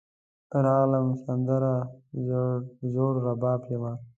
راغلمه, 0.65 1.13
سندره 1.23 1.73
زوړرباب 2.93 3.61
یمه 3.73 3.93